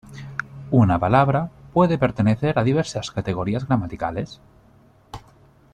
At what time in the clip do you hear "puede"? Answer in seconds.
1.73-1.99